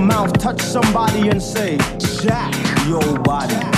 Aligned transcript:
mouth, 0.00 0.32
touch 0.38 0.60
somebody 0.60 1.28
and 1.28 1.42
say, 1.42 1.78
Jack 2.22 2.54
your 2.86 3.18
body. 3.20 3.54
Jack. 3.54 3.77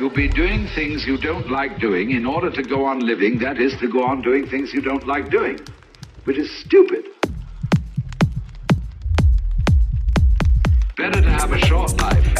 You'll 0.00 0.08
be 0.08 0.28
doing 0.28 0.66
things 0.74 1.04
you 1.06 1.18
don't 1.18 1.50
like 1.50 1.78
doing 1.78 2.12
in 2.12 2.24
order 2.24 2.50
to 2.50 2.62
go 2.62 2.86
on 2.86 3.00
living, 3.00 3.38
that 3.40 3.60
is, 3.60 3.76
to 3.80 3.86
go 3.86 4.02
on 4.02 4.22
doing 4.22 4.46
things 4.46 4.72
you 4.72 4.80
don't 4.80 5.06
like 5.06 5.30
doing, 5.30 5.60
which 6.24 6.38
is 6.38 6.50
stupid. 6.64 7.04
Better 10.96 11.20
to 11.20 11.30
have 11.30 11.52
a 11.52 11.58
short 11.66 11.92
life 12.00 12.34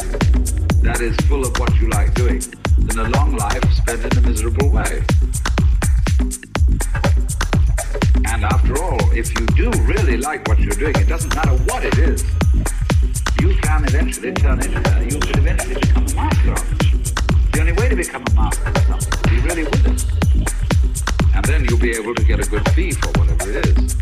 that 0.81 1.01
is 1.01 1.15
full 1.27 1.45
of 1.45 1.55
what 1.59 1.71
you 1.75 1.87
like 1.89 2.15
doing 2.15 2.41
than 2.79 2.97
a 2.97 3.09
long 3.09 3.35
life 3.37 3.63
spent 3.75 4.11
in 4.11 4.17
a 4.17 4.27
miserable 4.27 4.71
way. 4.71 5.03
And 8.25 8.43
after 8.43 8.81
all, 8.81 9.11
if 9.13 9.39
you 9.39 9.45
do 9.45 9.69
really 9.83 10.17
like 10.17 10.47
what 10.47 10.57
you're 10.57 10.73
doing, 10.73 10.95
it 10.95 11.07
doesn't 11.07 11.35
matter 11.35 11.55
what 11.65 11.85
it 11.85 11.95
is. 11.99 12.23
You 13.39 13.55
can 13.61 13.85
eventually 13.85 14.31
turn 14.31 14.61
it, 14.61 14.75
uh, 14.75 14.99
you 15.01 15.19
could 15.19 15.37
eventually 15.37 15.75
become 15.75 16.07
a 16.07 16.15
master 16.15 16.53
of 16.53 16.73
it. 16.73 16.80
The 17.61 17.69
only 17.69 17.79
way 17.79 17.89
to 17.89 17.95
become 17.95 18.23
a 18.27 18.33
master 18.33 18.69
of 18.69 18.77
something 18.87 19.21
is 19.21 19.29
be 19.29 19.39
really 19.47 19.63
with 19.63 19.85
it. 19.85 21.35
And 21.35 21.45
then 21.45 21.63
you'll 21.65 21.77
be 21.77 21.91
able 21.91 22.15
to 22.15 22.23
get 22.23 22.39
a 22.39 22.49
good 22.49 22.67
fee 22.69 22.91
for 22.91 23.09
whatever 23.19 23.51
it 23.51 23.77
is. 23.77 23.95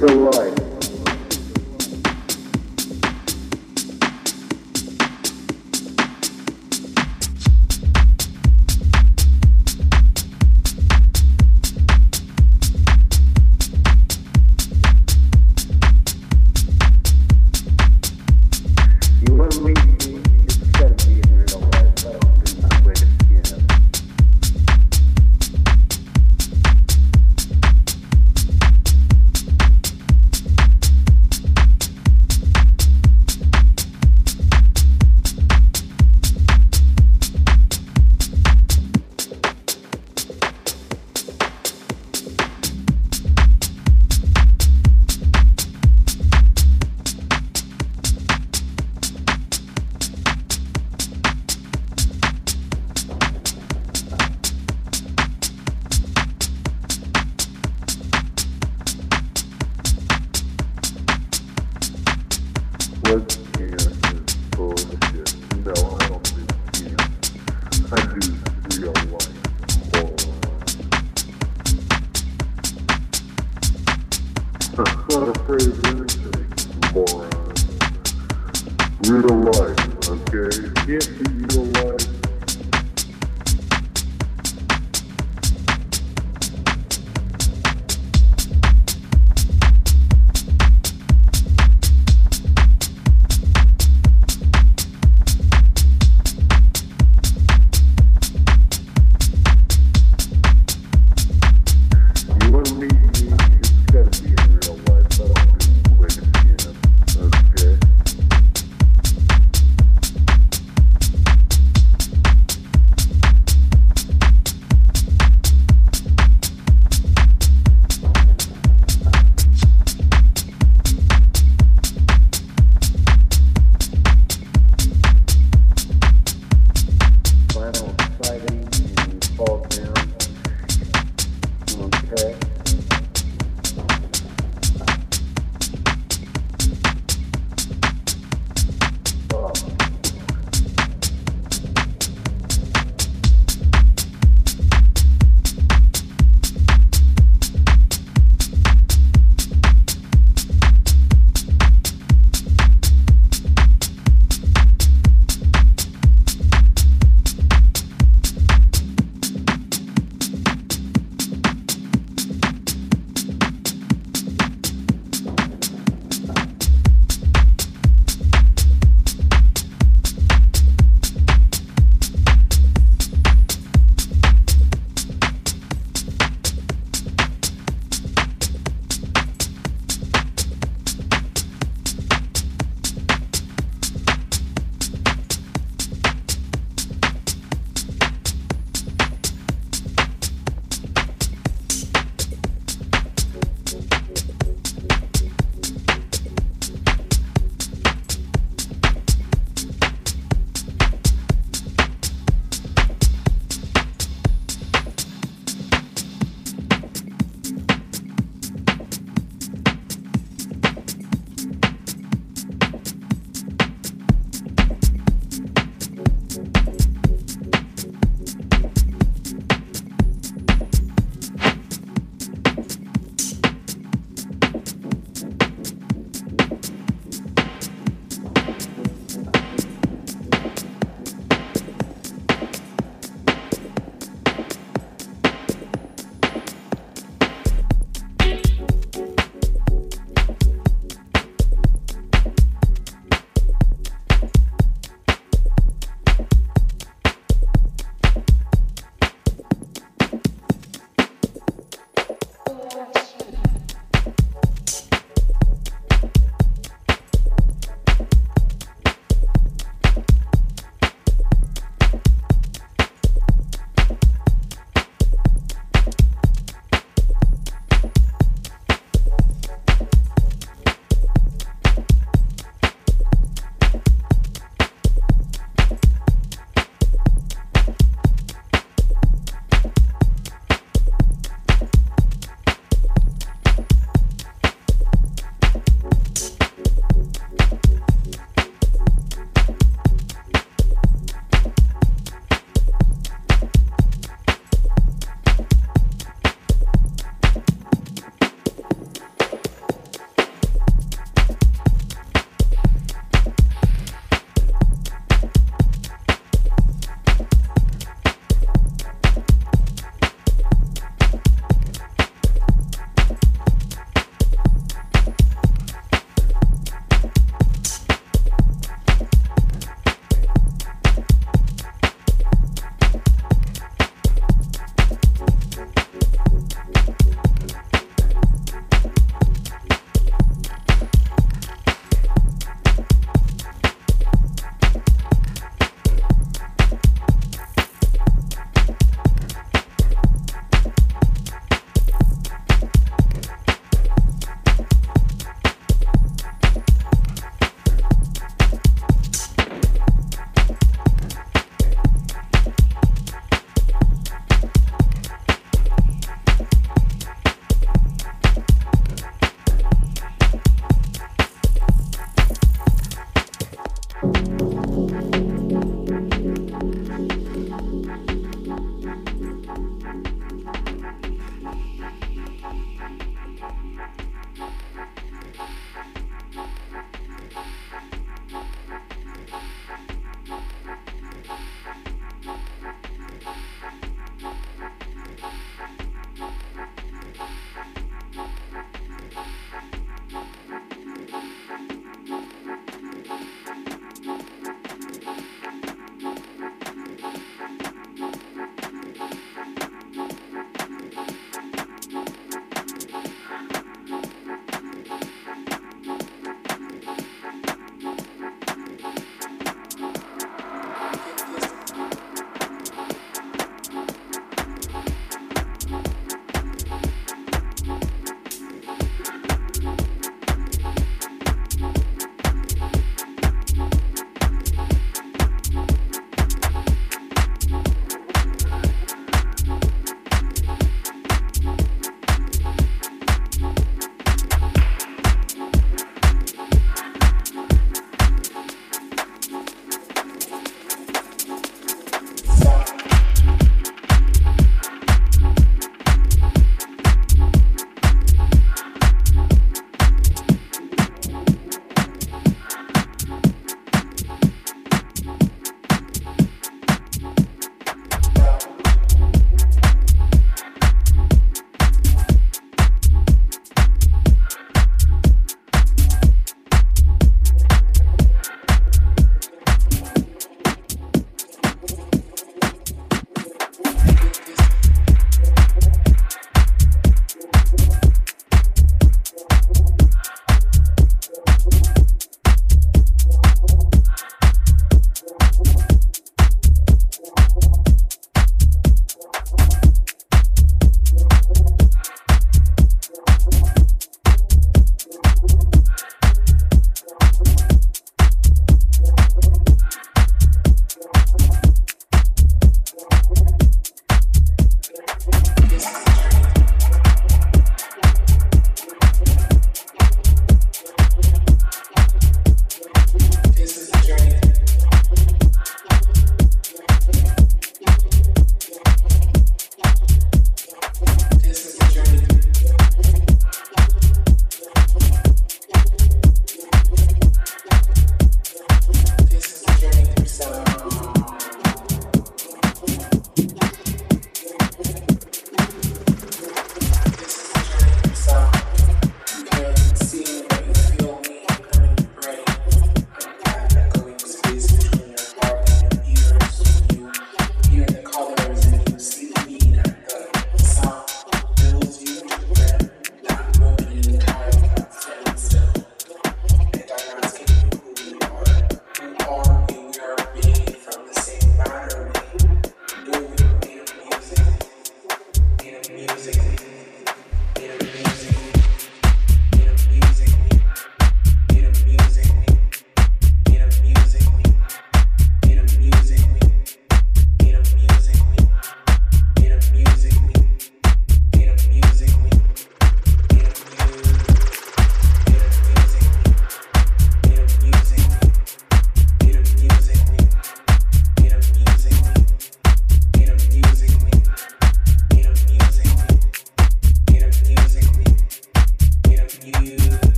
Real 0.00 0.30
life. 0.30 0.47